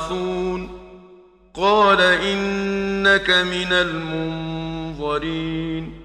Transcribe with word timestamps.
يبعثون. 0.00 0.80
قال 1.54 2.00
إنك 2.00 3.30
من 3.30 3.72
المنظرين. 3.72 6.00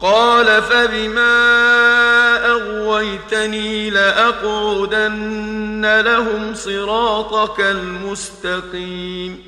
قال 0.00 0.62
فبما 0.62 2.46
أغويتني 2.46 3.90
لأقعدن 3.90 6.00
لهم 6.00 6.54
صراطك 6.54 7.60
المستقيم. 7.60 9.47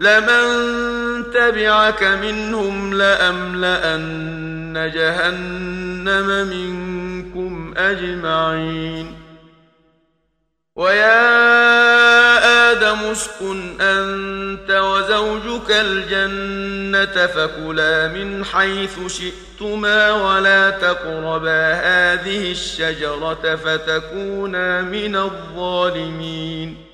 لمن 0.00 0.44
تبعك 1.32 2.02
منهم 2.02 2.94
لأملأن 2.94 4.90
جهنم 4.94 6.48
منكم 6.48 7.74
أجمعين. 7.76 9.16
ويا 10.76 11.24
آدم 12.72 12.98
اسكن 12.98 13.80
أنت 13.80 14.70
وزوجك 14.70 15.70
الجنة 15.70 17.26
فكلا 17.26 18.08
من 18.08 18.44
حيث 18.44 18.98
شئتما 19.06 20.12
ولا 20.12 20.70
تقربا 20.70 21.72
هذه 21.72 22.50
الشجرة 22.50 23.56
فتكونا 23.56 24.82
من 24.82 25.16
الظالمين. 25.16 26.93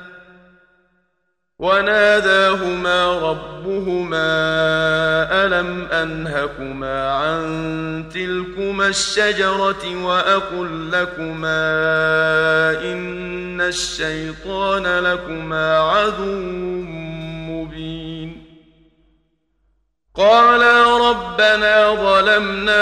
وناداهما 1.61 3.19
ربهما 3.19 4.27
ألم 5.45 5.87
أنهكما 5.91 7.11
عن 7.11 7.43
تلكما 8.13 8.87
الشجرة 8.87 10.03
وأقل 10.05 10.91
لكما 10.91 11.61
إن 12.83 13.61
الشيطان 13.61 14.99
لكما 14.99 15.77
عدو 15.77 16.41
مبين. 17.49 18.45
قالا 20.15 20.97
ربنا 21.09 21.95
ظلمنا 21.95 22.81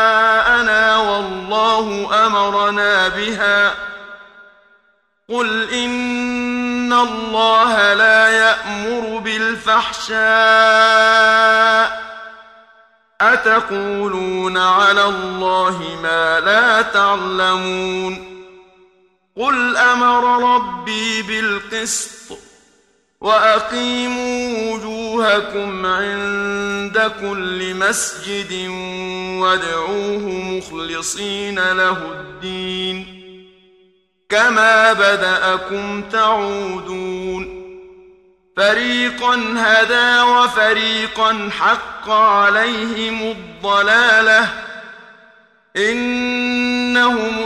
والله 1.81 2.25
أمرنا 2.27 3.07
بها. 3.07 3.75
قل 5.29 5.69
إن 5.73 6.93
الله 6.93 7.93
لا 7.93 8.29
يأمر 8.29 9.17
بالفحشاء. 9.17 10.21
أتقولون 13.21 14.57
على 14.57 15.05
الله 15.05 15.99
ما 16.03 16.39
لا 16.39 16.81
تعلمون. 16.81 18.27
قل 19.37 19.77
أمر 19.77 20.55
ربي 20.55 21.21
بالقسط. 21.21 22.50
وأقيموا 23.21 24.73
وجوهكم 24.73 25.85
عند 25.85 27.11
كل 27.21 27.75
مسجد 27.75 28.67
وادعوه 29.41 30.29
مخلصين 30.29 31.55
له 31.55 31.97
الدين. 32.11 33.21
كما 34.29 34.93
بدأكم 34.93 36.01
تعودون. 36.01 37.61
فريقا 38.57 39.39
هدى 39.57 40.21
وفريقا 40.21 41.49
حق 41.59 42.09
عليهم 42.09 43.21
الضلالة. 43.31 44.49
إنهم 45.77 47.45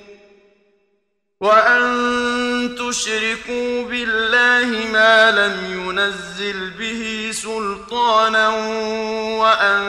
وأن 1.41 2.75
تشركوا 2.75 3.83
بالله 3.83 4.91
ما 4.93 5.31
لم 5.31 5.55
ينزل 5.73 6.69
به 6.69 7.31
سلطانا 7.33 8.49
وأن 9.39 9.81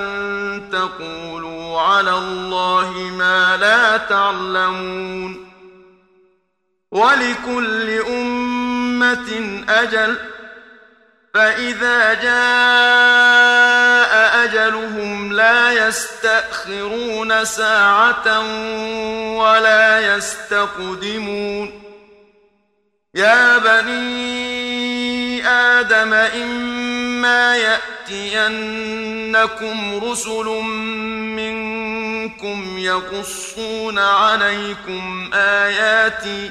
تقولوا 0.73 1.81
على 1.81 2.11
الله 2.11 2.91
ما 3.19 3.57
لا 3.57 3.97
تعلمون. 3.97 5.53
ولكل 6.91 7.91
أمة 8.09 9.63
أجل 9.69 10.17
فإذا 11.35 12.15
جاء 12.15 13.33
أجلهم 14.45 15.33
لا 15.33 15.87
يستأخرون 15.89 17.45
ساعة 17.45 18.41
ولا 19.39 20.17
يستقدمون 20.17 21.83
يا 23.15 23.59
بني 23.59 25.49
آدم 25.49 26.13
إما 26.13 27.57
يأتينكم 28.09 28.81
رسل 30.05 30.47
منكم 31.37 32.79
يقصون 32.79 33.99
عليكم 33.99 35.31
آياتي 35.35 36.51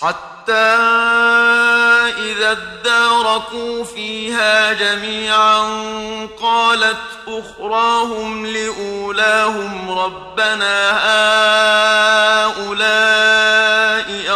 حتى 0.00 0.76
إذا 2.18 2.50
اداركوا 2.52 3.84
فيها 3.84 4.72
جميعا 4.72 5.58
قالت 6.42 6.96
أخراهم 7.28 8.46
لأولاهم 8.46 9.90
ربنا 9.90 10.90
هؤلاء 12.46 13.38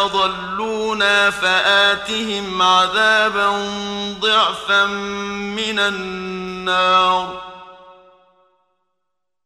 أضلونا 0.04 1.30
فآتهم 1.30 2.62
عذابا 2.62 3.48
ضعفا 4.20 4.84
من 4.84 5.78
النار. 5.78 7.51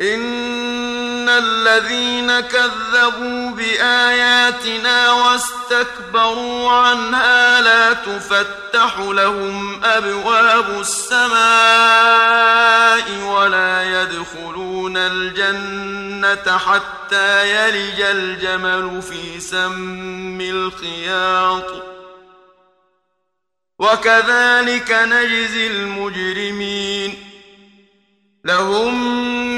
إن 0.00 1.28
الذين 1.28 2.40
كذبوا 2.40 3.50
بآياتنا 3.50 5.12
واستكبروا 5.12 6.70
عنها 6.70 7.60
لا 7.60 7.92
تفتح 7.92 8.98
لهم 8.98 9.84
أبواب 9.84 10.80
السماء 10.80 11.38
ولا 13.24 14.02
يدخلون 14.02 14.96
الجنة 14.96 16.58
حتى 16.58 17.48
يلج 17.50 18.00
الجمل 18.00 19.02
في 19.02 19.40
سم 19.40 20.40
الخياط. 20.40 21.84
وكذلك 23.78 24.92
نجزي 24.92 25.66
المجرمين. 25.66 27.24
لهم 28.44 29.57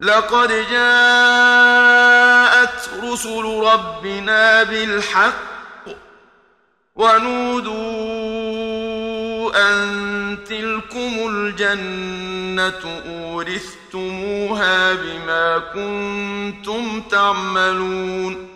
لقد 0.00 0.48
جاءت 0.70 1.90
رسل 3.02 3.44
ربنا 3.44 4.62
بالحق 4.62 5.34
ونودوا 6.94 7.80
أن 9.72 10.38
تلكم 10.48 11.12
الجنة 11.28 13.02
أورثتموها 13.08 14.92
بما 14.94 15.58
كنتم 15.58 17.00
تعملون 17.00 18.48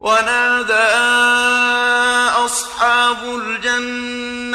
ونادى 0.00 0.72
أصحاب 2.44 3.16
الجنة 3.24 4.35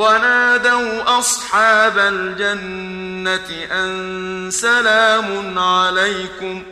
ونادوا 0.00 1.18
أصحاب 1.18 1.98
الجنة 1.98 3.66
أن 3.72 4.48
سلام 4.50 5.58
عليكم 5.58 6.62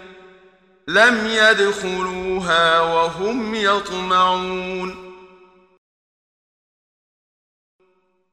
لم 0.88 1.26
يدخلوها 1.26 2.80
وهم 2.80 3.54
يطمعون 3.54 5.08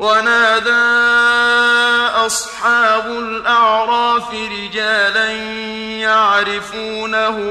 ونادى 0.00 0.70
أصحاب 2.26 3.06
الأعراف 3.06 4.34
رجالا 4.34 5.30
يعرفونهم 6.00 7.50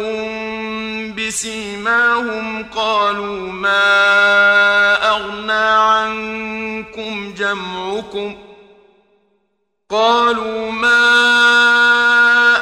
بسيماهم 1.16 2.66
قالوا 2.76 3.52
ما 3.52 3.90
أغنى 5.10 5.52
عنكم 5.54 7.34
جمعكم 7.38 8.38
قالوا 9.90 10.72
ما 10.72 11.00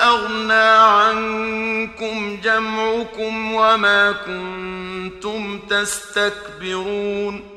أغنى 0.04 0.54
عنكم 0.54 2.40
جمعكم 2.44 3.54
وما 3.54 4.12
كنتم 4.12 5.60
تستكبرون 5.60 7.57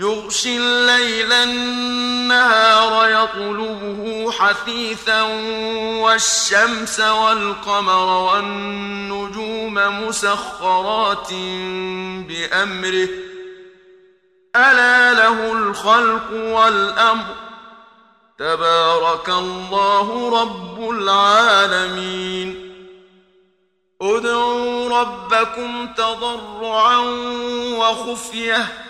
يغشي 0.00 0.56
الليل 0.56 1.32
النهار 1.32 3.10
يطلبه 3.10 4.30
حثيثا 4.32 5.22
والشمس 6.02 7.00
والقمر 7.00 8.34
والنجوم 8.34 9.74
مسخرات 9.74 11.32
بأمره. 12.28 13.08
ألا 14.56 15.14
له 15.14 15.52
الخلق 15.52 16.32
والأمر. 16.32 17.34
تبارك 18.38 19.28
الله 19.28 20.40
رب 20.42 20.90
العالمين. 20.90 22.70
ادعوا 24.02 25.00
ربكم 25.00 25.88
تضرعا 25.96 26.98
وخفية. 27.76 28.89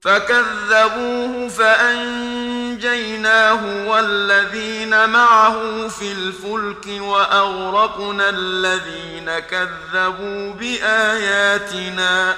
فكذبوه 0.00 1.48
فأنجيناه 1.48 3.10
والذين 3.88 5.08
معه 5.08 5.88
في 5.88 6.12
الفلك 6.12 6.86
وأغرقنا 7.02 8.28
الذين 8.28 9.38
كذبوا 9.38 10.52
بآياتنا 10.52 12.36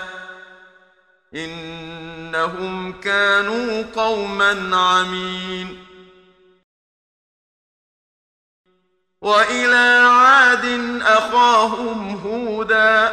إنهم 1.35 3.01
كانوا 3.01 3.85
قوما 3.96 4.77
عمين 4.77 5.87
وإلى 9.20 10.09
عاد 10.11 10.64
أخاهم 11.03 12.16
هودا 12.27 13.12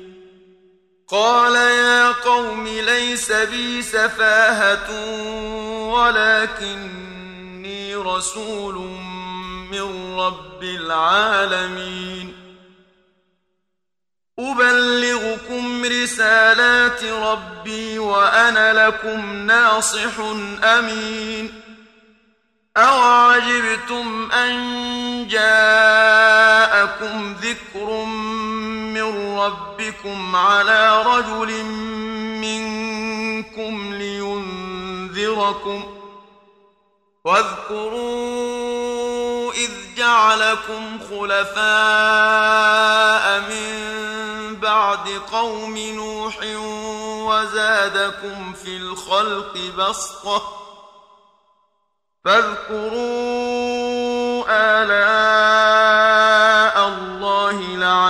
قال 1.11 1.55
يا 1.55 2.11
قوم 2.11 2.67
ليس 2.67 3.31
بي 3.31 3.81
سفاهة 3.81 4.91
ولكني 5.91 7.95
رسول 7.95 8.75
من 9.71 10.15
رب 10.19 10.63
العالمين. 10.63 12.33
أبلغكم 14.39 15.85
رسالات 15.85 17.03
ربي 17.03 17.99
وأنا 17.99 18.87
لكم 18.87 19.35
ناصح 19.35 20.19
أمين. 20.63 21.61
أوعجبتم 22.77 24.31
أن 24.31 25.27
جاءكم 25.27 27.35
ذكر 27.41 28.05
من 29.01 29.37
ربكم 29.39 30.35
على 30.35 31.03
رجل 31.03 31.63
منكم 32.41 33.93
لينذركم 33.93 35.83
واذكروا 37.25 38.31
إذ 39.53 39.71
جعلكم 39.97 40.99
خلفاء 41.09 41.61
من 43.39 43.91
بعد 44.55 45.09
قوم 45.31 45.77
نوح 45.77 46.37
وزادكم 47.27 48.53
في 48.53 48.77
الخلق 48.77 49.57
بسطة 49.77 50.41
فاذكروا 52.25 53.51
الله 54.47 56.00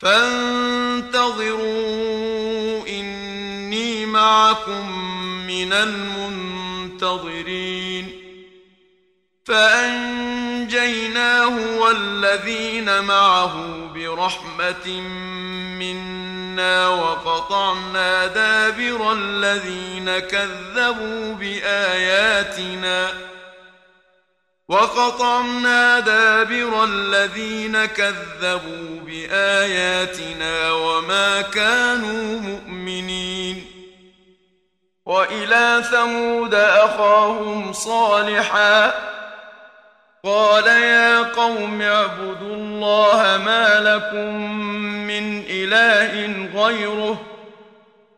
فانتظروا 0.00 1.58
إني 2.88 4.06
معكم 4.06 4.90
من 5.46 5.72
المنتظرين. 5.72 7.48
فأنجيناه 9.44 10.68
والذين 11.80 13.04
معه 13.04 13.54
برحمة 13.94 15.00
منا 15.78 16.88
وقطعنا 16.88 18.26
دابر 18.26 19.12
الذين 19.12 20.18
كذبوا 20.18 21.34
بآياتنا. 21.34 23.12
وقطعنا 24.68 26.00
دابر 26.00 26.84
الذين 26.84 27.84
كذبوا 27.84 29.00
بآياتنا 29.06 30.72
وما 30.72 31.40
كانوا 31.40 32.40
مؤمنين. 32.40 33.64
وإلى 35.06 35.82
ثمود 35.90 36.54
أخاهم 36.54 37.72
صالحا. 37.72 38.94
قال 40.24 40.66
يا 40.66 41.22
قوم 41.22 41.82
اعبدوا 41.82 42.56
الله 42.56 43.42
ما 43.44 43.80
لكم 43.80 44.52
من 45.06 45.44
إله 45.50 46.48
غيره. 46.62 47.37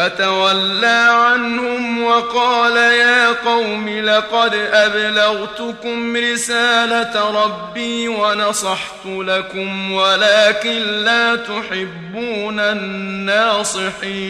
فتولى 0.00 1.06
عنهم 1.10 2.02
وقال 2.02 2.76
يا 2.76 3.28
قوم 3.32 3.88
لقد 3.88 4.54
أبلغتكم 4.54 6.16
رسالة 6.16 7.44
ربي 7.44 8.08
ونصحت 8.08 9.06
لكم 9.06 9.92
ولكن 9.92 10.78
لا 10.80 11.36
تحبون 11.36 12.60
الناصحين 12.60 14.24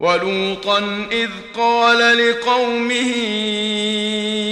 ولوطا 0.00 1.06
إذ 1.12 1.30
قال 1.56 2.28
لقومه 2.28 3.14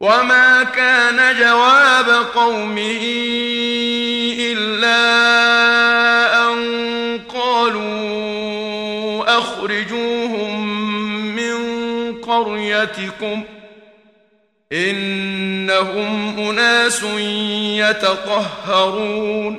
وما 0.00 0.64
كان 0.64 1.36
جواب 1.40 2.26
قومه 2.34 3.02
إلا 4.38 4.98
أن 6.44 6.58
قالوا 7.28 8.58
أخرجوهم 9.38 10.68
من 11.36 11.58
قريتكم 12.14 13.42
إنهم 14.72 16.38
أناس 16.38 17.02
يتطهرون 17.88 19.56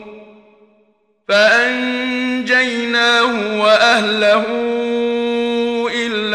فأنجيناه 1.28 2.82
وأهله 3.62 4.46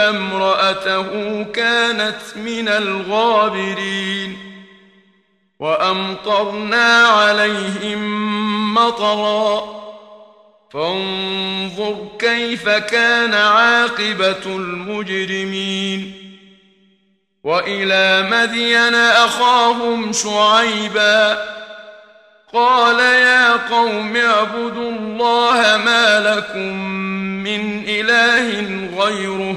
امرأته 0.08 1.42
كانت 1.42 2.20
من 2.36 2.68
الغابرين 2.68 4.36
وأمطرنا 5.58 7.06
عليهم 7.06 8.04
مطرا 8.74 9.64
فانظر 10.72 12.08
كيف 12.18 12.68
كان 12.68 13.34
عاقبة 13.34 14.46
المجرمين 14.46 16.12
وإلى 17.44 18.28
مدين 18.30 18.94
أخاهم 18.94 20.12
شعيباً 20.12 21.54
قال 22.54 23.00
يا 23.00 23.52
قوم 23.52 24.16
اعبدوا 24.16 24.90
الله 24.90 25.76
ما 25.84 26.20
لكم 26.20 26.76
من 27.44 27.84
إله 27.88 28.62
غيره 29.02 29.56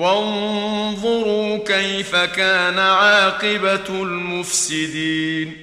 وانظروا 0.00 1.56
كيف 1.56 2.16
كان 2.16 2.78
عاقبة 2.78 3.88
المفسدين. 3.88 5.56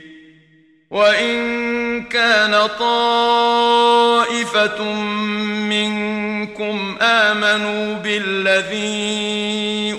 وإن 0.92 2.04
كان 2.04 2.68
طائفة 2.80 3.74
منكم 5.74 6.98
آمنوا 7.02 7.94
بالذي 7.94 8.98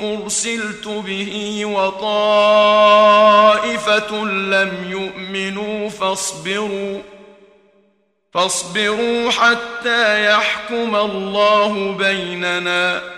أرسلت 0.03 0.89
به 0.89 1.65
وطائفة 1.65 3.05
لم 4.25 4.73
يؤمنوا 4.91 5.89
فاصبروا 5.89 6.99
فاصبروا 8.35 9.31
حتى 9.31 10.31
يحكم 10.31 10.97
الله 10.97 11.93
بيننا. 11.93 13.18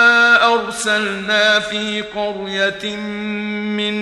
أرسلنا 0.81 1.59
في 1.59 2.01
قرية 2.01 2.95
من 2.95 3.95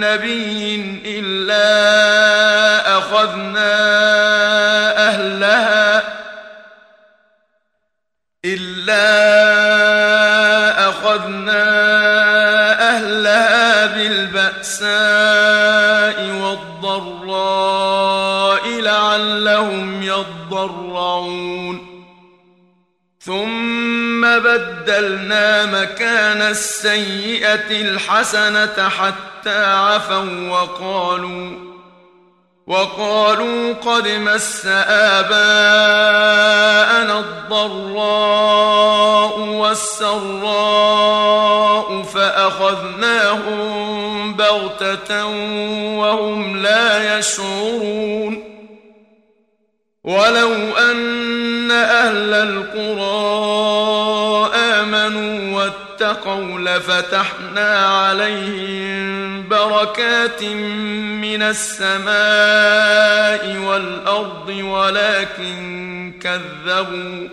نبي 0.00 1.00
إلا 1.04 1.68
أخذنا 2.98 3.72
أهلها 5.08 6.02
إلا 8.44 9.08
أخذنا 10.88 11.64
بالبأساء 13.96 14.90
والضراء 16.90 17.60
لعلهم 18.80 20.02
يضرعون. 20.02 21.90
ثم 23.20 24.24
بدلنا 24.90 25.66
مكان 25.66 26.42
السيئة 26.42 27.70
الحسنة 27.70 28.88
حتى 28.88 29.64
عفوا 29.64 30.50
وقالوا 30.50 31.70
وقالوا 32.66 33.72
قد 33.72 34.08
مس 34.08 34.66
آباءنا 34.86 35.38
الضراء 37.18 38.60
والسراء 39.38 40.82
فأخذناهم 42.02 43.60
بغتة 44.36 45.26
وهم 45.96 46.56
لا 46.56 47.18
يشعرون 47.18 48.50
ولو 50.04 50.52
أن 50.78 51.70
أهل 51.70 52.34
القرى 52.34 53.60
واتقوا 56.00 56.58
لفتحنا 56.58 57.86
عليهم 57.86 59.48
بركات 59.48 60.42
من 61.22 61.42
السماء 61.42 62.06
والأرض 63.56 64.48
ولكن 64.48 66.12
كذبوا 66.22 67.28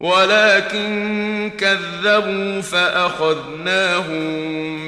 ولكن 0.00 1.52
كذبوا 1.58 2.60
فأخذناهم 2.60 4.14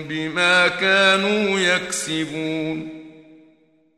بما 0.02 0.68
كانوا 0.68 1.60
يكسبون 1.60 2.95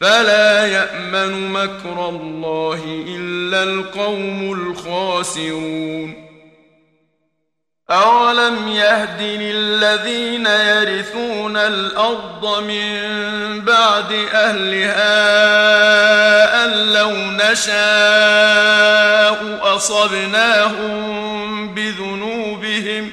فلا 0.00 0.66
يأمن 0.66 1.52
مكر 1.52 2.08
الله 2.08 3.04
إلا 3.08 3.62
القوم 3.62 4.52
الخاسرون. 4.52 6.26
أولم 7.90 8.68
يهد 8.68 9.20
للذين 9.22 10.46
يرثون 10.46 11.56
الأرض 11.56 12.62
من 12.62 13.00
بعد 13.60 14.12
أهلها 14.32 15.04
أن 16.64 16.92
لو 16.92 17.10
نشاء 17.50 17.76
أصبناهم 19.76 21.74
بذنوبهم 21.74 23.12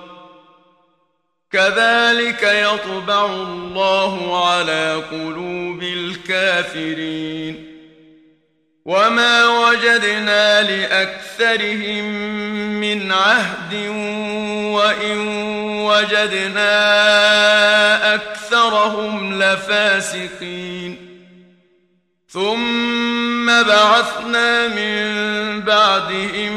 كذلك 1.53 2.43
يطبع 2.43 3.25
الله 3.25 4.47
على 4.47 5.03
قلوب 5.11 5.83
الكافرين. 5.83 7.71
وما 8.85 9.45
وجدنا 9.45 10.61
لأكثرهم 10.61 12.03
من 12.81 13.11
عهد 13.11 13.73
وإن 14.73 15.17
وجدنا 15.85 16.71
أكثرهم 18.15 19.43
لفاسقين. 19.43 21.00
ثم 22.33 23.45
بعثنا 23.45 24.67
من 24.67 25.61
بعدهم 25.61 26.53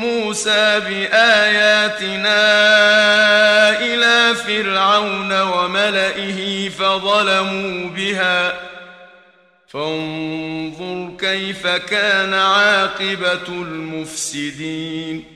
موسى 0.00 0.80
بآياتنا 0.80 2.40
إلى 3.80 4.34
فرعون 4.34 5.40
وملئه 5.40 6.68
فظلموا 6.68 7.88
بها. 7.88 8.60
فانظر 9.68 11.10
كيف 11.18 11.66
كان 11.66 12.34
عاقبة 12.34 13.48
المفسدين. 13.48 15.31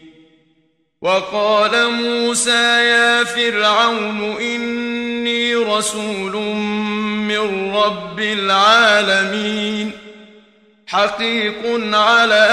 وقال 1.03 1.91
موسى 1.93 2.89
يا 2.89 3.25
فرعون 3.25 4.37
إني 4.41 5.55
رسول 5.55 6.37
من 7.27 7.75
رب 7.77 8.21
العالمين 8.21 9.91
حقيق 10.87 11.63
على 11.93 12.47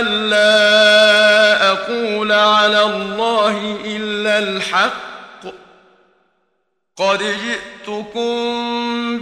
ألا 0.00 1.70
أقول 1.70 2.32
على 2.32 2.82
الله 2.82 3.76
إلا 3.84 4.38
الحق 4.38 5.17
قد 6.98 7.18
جئتكم 7.22 8.38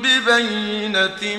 ببينة 0.02 1.36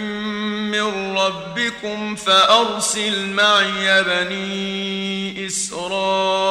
من 0.71 1.17
ربكم 1.17 2.15
فأرسل 2.15 3.29
معي 3.29 4.03
بني 4.03 5.47
إسرائيل 5.47 6.47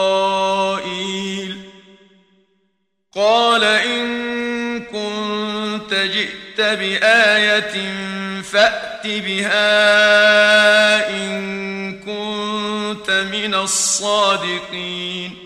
قال 3.15 3.65
إن 3.65 4.81
كنت 4.81 5.95
جئت 5.95 6.61
بآية 6.61 7.93
فأت 8.43 9.07
بها 9.07 9.61
إن 11.11 11.93
كنت 11.99 13.11
من 13.11 13.55
الصادقين 13.55 15.46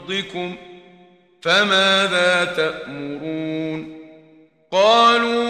أرضكم 0.11 0.55
فماذا 1.41 2.45
تأمرون 2.57 4.01
قالوا 4.71 5.41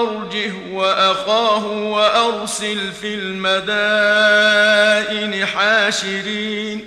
أرجه 0.00 0.52
وأخاه 0.72 1.66
وأرسل 1.66 2.92
في 2.92 3.14
المدائن 3.14 4.26
حاشرين 5.46 6.84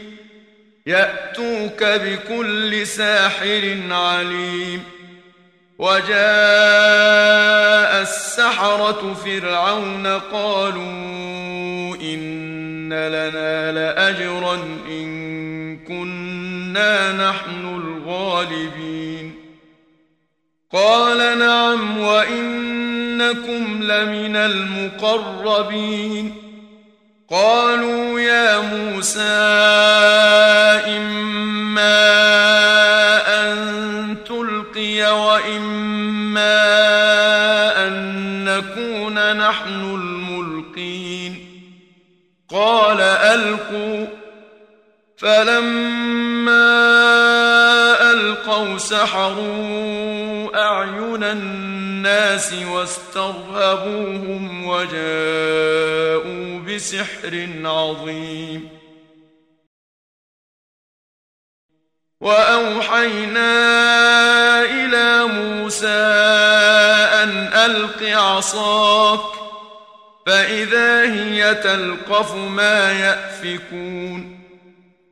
يأتوك 0.86 1.84
بكل 1.84 2.88
ساحر 2.88 3.80
عليم 3.92 4.84
وجاء 5.80 6.14
السحرة 8.02 9.14
فرعون 9.26 10.08
قالوا 10.08 10.84
إن 12.02 12.94
لنا 12.94 13.72
لأجرا 13.72 14.56
إن 14.88 15.34
كنا 15.78 16.23
نحن 17.12 17.66
الغالبين. 17.66 19.36
قال 20.74 21.40
نعم 21.40 22.00
وإنكم 22.00 23.84
لمن 23.84 24.36
المقربين. 24.36 26.36
قالوا 27.30 28.20
يا 28.20 28.60
موسى 28.60 29.22
إما 30.88 32.04
أن 33.28 34.18
تلقي 34.26 35.26
وإما 35.26 36.64
أن 37.88 38.46
نكون 38.46 39.38
نحن 39.38 39.68
الملقين. 39.68 41.36
قال 42.50 43.02
ألقوا. 43.02 44.23
فلما 45.24 46.92
ألقوا 48.12 48.78
سحروا 48.78 50.56
أعين 50.56 51.24
الناس 51.24 52.54
واسترهبوهم 52.54 54.66
وجاءوا 54.66 56.60
بسحر 56.60 57.50
عظيم. 57.66 58.70
وأوحينا 62.22 63.52
إلى 64.62 65.26
موسى 65.26 65.88
أن 67.24 67.30
ألق 67.54 68.04
عصاك 68.04 69.34
فإذا 70.26 71.14
هي 71.14 71.56
تلقف 71.56 72.36
ما 72.36 72.92
يأفكون. 72.92 74.33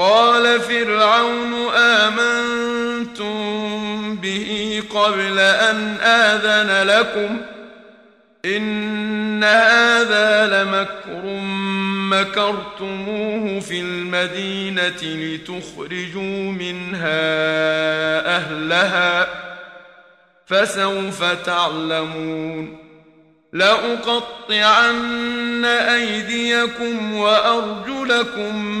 قال 0.00 0.60
فرعون 0.60 1.74
آمنتم 1.74 3.36
به 4.16 4.82
قبل 4.94 5.38
أن 5.38 5.96
آذن 5.96 6.88
لكم 6.88 7.40
إن 8.44 9.44
هذا 9.44 10.46
لمكر 10.46 11.22
مكرتموه 12.10 13.60
في 13.60 13.80
المدينة 13.80 15.02
لتخرجوا 15.02 16.52
منها 16.52 17.16
أهلها 18.36 19.26
فسوف 20.46 21.24
تعلمون 21.24 22.78
لأقطعن 23.52 25.00
أيديكم 25.64 27.14
وأرجلكم 27.14 28.80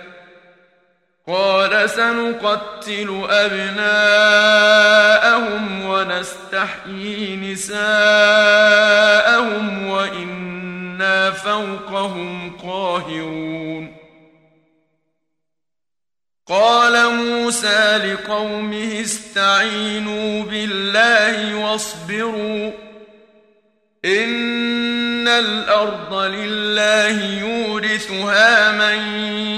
قال 1.27 1.89
سنقتل 1.89 3.25
أبناءهم 3.29 4.25
ونستحيي 5.85 7.35
نساءهم 7.35 7.77
وإنا 9.87 11.31
فوقهم 11.31 12.57
قاهرون. 12.57 13.95
قال 16.47 17.15
موسى 17.15 17.97
لقومه 17.97 19.01
استعينوا 19.01 20.43
بالله 20.43 21.55
واصبروا. 21.55 22.90
إن 24.05 25.27
الأرض 25.27 26.13
لله 26.13 27.25
يورثها 27.39 28.71
من 28.71 28.99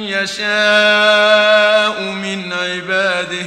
يشاء 0.03 2.01
من 2.01 2.53
عباده 2.53 3.45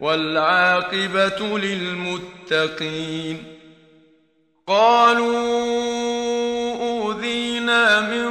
والعاقبة 0.00 1.58
للمتقين 1.58 3.44
قالوا 4.66 5.42
أوذينا 6.80 8.00
من 8.00 8.30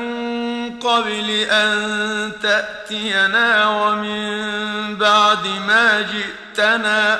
قبل 0.80 1.30
أن 1.52 2.32
تأتينا 2.44 3.68
ومن 3.70 4.96
بعد 4.96 5.48
ما 5.68 6.02
جئتنا 6.02 7.20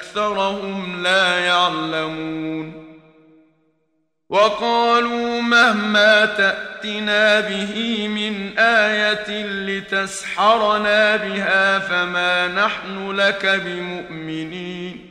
أكثرهم 0.11 1.03
لا 1.03 1.39
يعلمون 1.39 2.73
وقالوا 4.29 5.41
مهما 5.41 6.25
تأتنا 6.25 7.39
به 7.39 8.07
من 8.07 8.57
آية 8.59 9.45
لتسحرنا 9.45 11.15
بها 11.15 11.79
فما 11.79 12.47
نحن 12.47 13.11
لك 13.11 13.45
بمؤمنين 13.45 15.10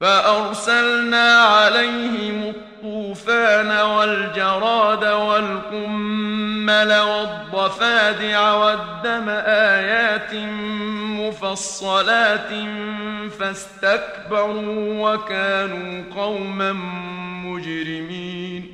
فأرسلنا 0.00 1.38
عليهم 1.38 2.42
الطوفان 2.44 3.70
والجراد 3.70 5.04
والقمل 5.04 7.00
والضفادع 7.00 8.52
والدم 8.52 9.28
آيات 9.46 10.34
مفصلات 11.20 12.48
فاستكبروا 13.38 15.14
وكانوا 15.14 16.02
قوما 16.16 16.72
مجرمين. 17.44 18.73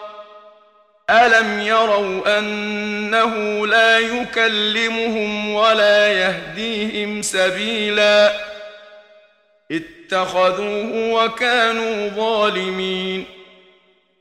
ألم 1.09 1.59
يروا 1.59 2.39
أنه 2.39 3.67
لا 3.67 3.99
يكلمهم 3.99 5.53
ولا 5.53 6.07
يهديهم 6.11 7.21
سبيلا 7.21 8.33
اتخذوه 9.71 11.13
وكانوا 11.13 12.07
ظالمين 12.09 13.25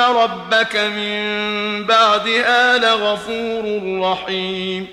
ربك 0.00 0.76
من 0.76 1.20
بعدها 1.86 2.78
لغفور 2.78 3.80
رحيم. 4.02 4.86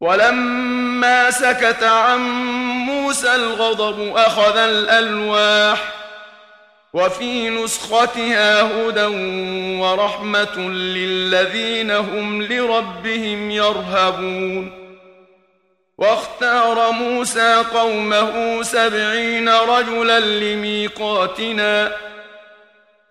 ولما 0.00 1.30
سكت 1.30 1.82
عن 1.82 2.18
موسى 2.86 3.34
الغضب 3.34 4.16
أخذ 4.16 4.56
الألواح 4.56 5.92
وفي 6.94 7.48
نسختها 7.50 8.62
هدى 8.62 9.06
ورحمة 9.80 10.58
للذين 10.70 11.90
هم 11.90 12.42
لربهم 12.42 13.50
يرهبون. 13.50 14.82
واختار 15.98 16.90
موسى 16.90 17.64
قومه 17.74 18.62
سبعين 18.62 19.48
رجلا 19.48 20.20
لميقاتنا. 20.20 21.92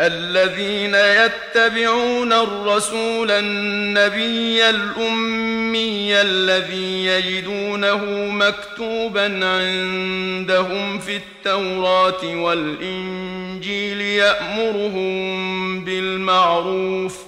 الذين 0.00 0.94
يتبعون 0.94 2.32
الرسول 2.32 3.30
النبي 3.30 4.70
الأمي 4.70 6.20
الذي 6.20 7.04
يجدونه 7.04 8.04
مكتوبا 8.30 9.24
عندهم 9.24 10.98
في 10.98 11.16
التوراة 11.16 12.36
والإنجيل 12.36 14.00
يأمرهم 14.00 15.84
بالمعروف 15.84 17.27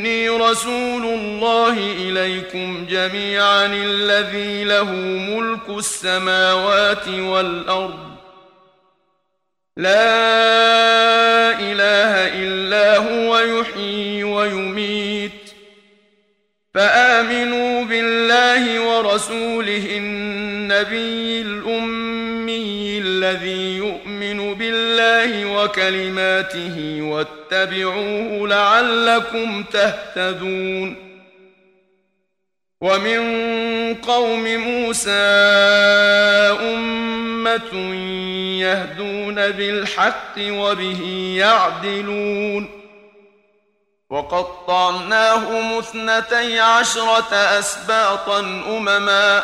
رسول 0.37 1.05
الله 1.05 1.77
إليكم 1.77 2.85
جميعا 2.89 3.65
الذي 3.65 4.63
له 4.63 4.91
ملك 5.29 5.69
السماوات 5.69 7.07
والأرض. 7.07 8.11
لا 9.77 9.99
إله 11.59 12.13
إلا 12.43 12.97
هو 12.97 13.39
يحيي 13.39 14.23
ويميت. 14.23 15.31
فآمنوا 16.73 17.83
بالله 17.83 18.79
ورسوله 18.79 19.97
النبي 19.97 21.41
الأمي 21.41 22.97
الذي 22.97 23.77
يؤمن 23.77 24.10
بالله 25.01 25.63
وكلماته 25.63 26.99
واتبعوه 27.01 28.47
لعلكم 28.47 29.63
تهتدون. 29.63 31.11
ومن 32.81 33.21
قوم 33.95 34.43
موسى 34.55 35.09
أمة 36.61 37.95
يهدون 38.61 39.35
بالحق 39.35 40.35
وبه 40.37 41.33
يعدلون. 41.37 42.81
وقطعناهم 44.09 45.77
اثنتي 45.77 46.59
عشرة 46.59 47.33
أسباطا 47.33 48.39
أمما. 48.67 49.43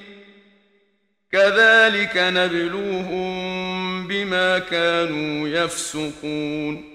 كذلك 1.31 2.11
نبلوهم 2.15 3.31
بما 4.07 4.59
كانوا 4.59 5.47
يفسقون. 5.47 6.91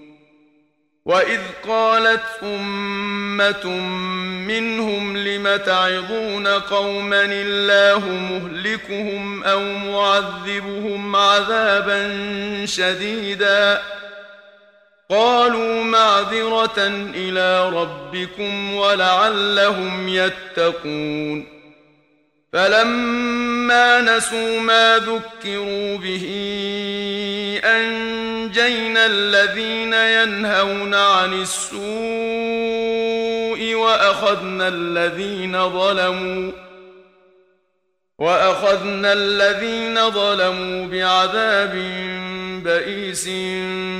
وإذ 1.05 1.41
قالت 1.69 2.23
أمة 2.43 3.67
منهم 4.47 5.17
لم 5.17 5.57
تعظون 5.57 6.47
قوما 6.47 7.25
الله 7.25 8.09
مهلكهم 8.09 9.45
أو 9.45 9.63
معذبهم 9.63 11.17
عذابا 11.17 12.17
شديدا؟ 12.67 13.83
قالوا 15.11 15.85
معذرة 15.85 16.87
إلى 17.15 17.69
ربكم 17.69 18.75
ولعلهم 18.75 20.09
يتقون. 20.09 21.56
فلما 22.57 24.01
نسوا 24.01 24.61
ما 24.61 24.99
ذكروا 24.99 25.97
به 25.97 26.27
أنجينا 27.65 29.07
الذين 29.07 29.93
ينهون 29.93 30.95
عن 30.95 31.43
السوء 31.43 31.81
وأخذنا 33.75 34.69
الذين 34.69 35.71
ظلموا 35.71 36.53
وأخذنا 38.19 39.13
الذين 39.13 40.11
ظلموا 40.11 40.87
بعذاب 40.87 41.75
بئيس 42.65 43.29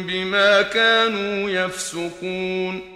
بما 0.09 0.63
كانوا 0.63 1.51
يفسقون 1.51 2.96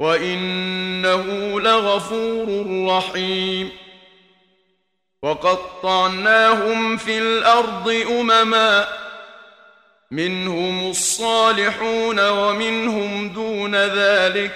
وإنه 0.00 1.24
لغفور 1.60 2.66
رحيم 2.88 3.70
وقطعناهم 5.22 6.96
في 6.96 7.18
الأرض 7.18 7.88
أمماً 8.10 9.00
منهم 10.10 10.90
الصالحون 10.90 12.28
ومنهم 12.28 13.28
دون 13.28 13.74
ذلك 13.76 14.52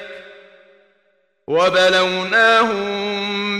وبلوناهم 1.46 2.82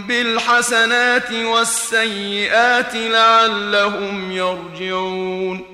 بالحسنات 0.03 1.33
والسيئات 1.33 2.95
لعلهم 2.95 4.33
يرجعون 4.33 5.74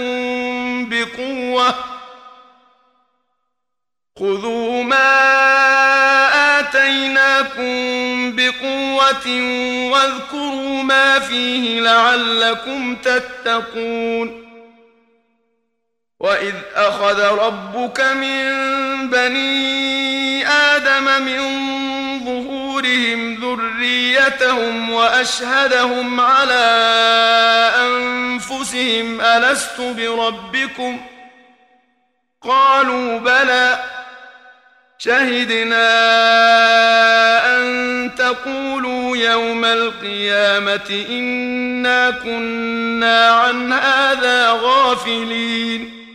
آتيناكم 0.00 0.88
بقوة. 0.88 1.74
خذوا 4.18 4.82
ما 4.82 5.10
آتيناكم 6.58 7.72
بقوة 8.36 9.26
واذكروا 9.92 10.82
ما 10.82 11.18
فيه 11.18 11.80
لعلكم 11.80 12.96
تتقون. 12.96 14.50
وإذ 16.20 16.54
أخذ 16.74 17.20
ربك 17.20 18.00
من 18.00 18.50
بني 19.10 20.46
آدم 20.48 21.22
من 21.22 21.40
ظهورهم 22.80 23.34
ذريتهم 23.34 24.90
وأشهدهم 24.90 26.20
على 26.20 26.64
أنفسهم 27.76 29.20
ألست 29.20 29.80
بربكم؟ 29.80 31.00
قالوا 32.42 33.18
بلى. 33.18 33.78
شهدنا 34.98 35.90
أن 37.56 38.10
تقولوا 38.18 39.16
يوم 39.16 39.64
القيامة 39.64 41.06
إنا 41.10 42.10
كنا 42.10 43.28
عن 43.28 43.72
هذا 43.72 44.50
غافلين. 44.50 46.06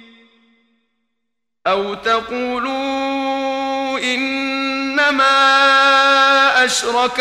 أو 1.68 1.94
تقولوا 1.94 4.00
إنما 5.10 6.66
أشرك 6.66 7.20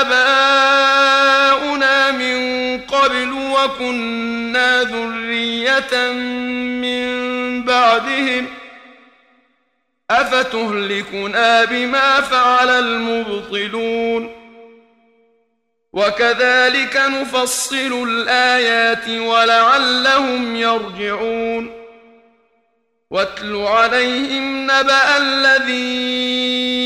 آباؤنا 0.00 1.30
من 2.10 2.36
قبل 2.80 3.32
وكنا 3.32 4.82
ذرية 4.82 6.12
من 6.80 7.06
بعدهم 7.64 8.46
أفتهلكنا 10.10 11.64
بما 11.64 12.20
فعل 12.20 12.70
المبطلون 12.70 14.30
وكذلك 15.92 16.96
نفصل 16.96 18.08
الآيات 18.08 19.08
ولعلهم 19.08 20.56
يرجعون 20.56 21.86
واتل 23.10 23.56
عليهم 23.56 24.64
نبأ 24.64 25.16
الذي 25.16 26.85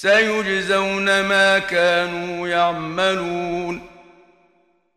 سيجزون 0.00 1.20
ما 1.20 1.58
كانوا 1.58 2.48
يعملون. 2.48 3.86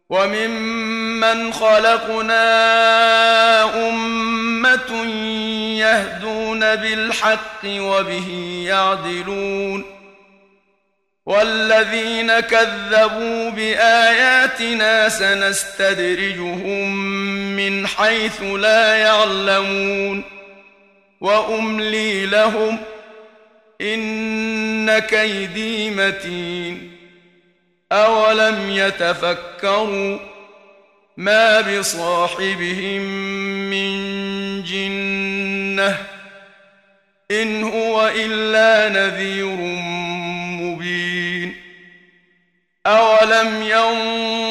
وممن 0.10 1.54
خلقنا 1.54 2.43
أمة 3.89 5.06
يهدون 5.80 6.60
بالحق 6.60 7.66
وبه 7.66 8.64
يعدلون. 8.68 9.86
والذين 11.26 12.39
كذبوا 12.39 13.49
بآياتنا 13.49 15.10
سنستدرجهم 15.10 16.95
من 17.56 17.88
حيث 17.88 18.41
لا 18.41 18.95
يعلمون. 18.95 20.24
وأملي 21.22 22.26
لهم 22.26 22.78
إن 23.82 25.00
كيدي 25.00 25.90
متين. 25.90 26.92
أولم 27.92 28.70
يتفكروا 28.70 30.20
ما 31.18 31.62
بصاحبهم 31.62 33.02
من 33.70 33.94
جنة 34.64 35.98
إن 37.32 37.64
هو 37.64 38.12
إلا 38.16 38.90
نذير 38.90 39.58
مبين. 40.62 41.56
أولم 42.86 43.62
ينظروا 43.62 44.51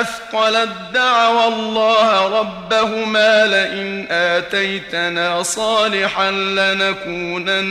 اثقلت 0.00 0.70
دعوا 0.92 1.48
الله 1.48 2.38
ربهما 2.40 3.46
لئن 3.46 4.06
اتيتنا 4.10 5.42
صالحا 5.42 6.30
لنكونن 6.30 7.64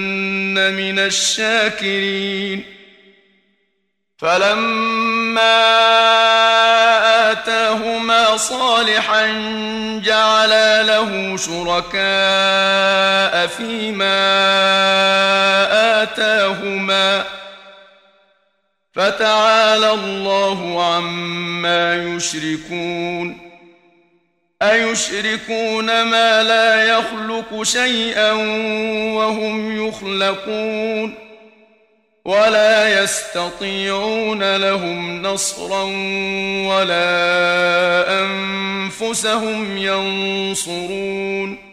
من 0.74 1.00
الشاكرين 1.00 2.66
فلما 4.18 5.64
اتاهما 7.32 8.38
صالحا 8.38 9.28
جعلا 10.04 10.84
له 10.84 11.38
شركاء 11.38 11.94
فيما 13.48 14.24
اتاهما 16.04 17.24
فتعالى 18.94 19.92
الله 19.94 20.84
عما 20.94 21.96
يشركون 21.96 23.38
أيشركون 24.62 25.86
ما 25.86 26.44
لا 26.44 26.84
يخلق 26.84 27.64
شيئا 27.64 28.32
وهم 29.14 29.88
يخلقون 29.88 31.16
ولا 32.26 33.04
يستطيعون 33.04 34.56
لهم 34.56 35.22
نصرا 35.22 35.84
ولا 36.68 38.22
أنفسهم 38.22 39.78
ينصرون 39.78 41.73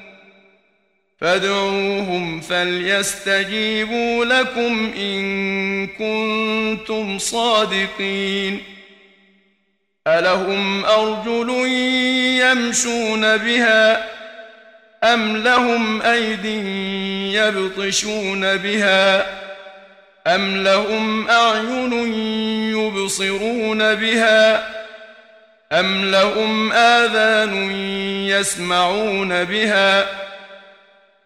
فادعوهم 1.21 2.41
فليستجيبوا 2.41 4.25
لكم 4.25 4.93
إن 4.97 5.87
كنتم 5.87 7.17
صادقين. 7.17 8.63
ألهم 10.07 10.85
أرجل 10.85 11.49
يمشون 12.41 13.37
بها 13.37 14.05
أم 15.03 15.37
لهم 15.37 16.01
أيد 16.01 16.45
يبطشون 17.35 18.57
بها 18.57 19.25
أم 20.27 20.63
لهم 20.63 21.27
أعين 21.29 21.93
يبصرون 22.77 23.95
بها 23.95 24.67
أم 25.71 26.11
لهم 26.11 26.71
آذان 26.71 27.71
يسمعون 28.27 29.43
بها 29.43 30.05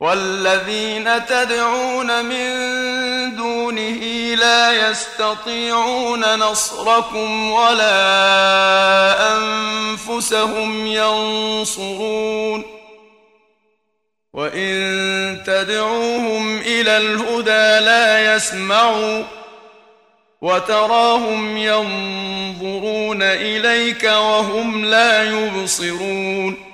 والذين 0.00 1.26
تدعون 1.26 2.24
من 2.24 2.50
دونه 3.36 4.34
لا 4.34 4.90
يستطيعون 4.90 6.38
نصركم 6.38 7.50
ولا 7.50 9.36
أنفسهم 9.36 10.86
ينصرون. 10.86 12.64
وإن 14.32 15.42
تدعوهم 15.46 16.58
إلى 16.58 16.96
الهدى 16.96 17.84
لا 17.84 18.34
يسمعوا 18.34 19.22
وتراهم 20.40 21.56
ينظرون 21.56 23.22
إليك 23.22 24.04
وهم 24.04 24.84
لا 24.84 25.22
يبصرون. 25.22 26.73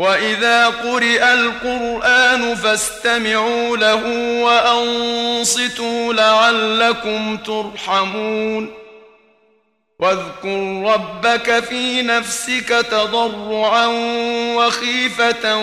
واذا 0.00 0.66
قرئ 0.66 1.32
القران 1.32 2.54
فاستمعوا 2.54 3.76
له 3.76 4.06
وانصتوا 4.42 6.12
لعلكم 6.12 7.36
ترحمون 7.36 8.72
واذكر 9.98 10.82
ربك 10.94 11.64
في 11.64 12.02
نفسك 12.02 12.68
تضرعا 12.90 13.86
وخيفه 14.56 15.56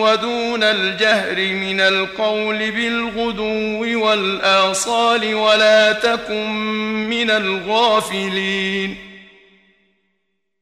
ودون 0.00 0.62
الجهر 0.62 1.36
من 1.36 1.80
القول 1.80 2.70
بالغدو 2.70 4.04
والاصال 4.04 5.34
ولا 5.34 5.92
تكن 5.92 6.50
من 7.08 7.30
الغافلين 7.30 9.13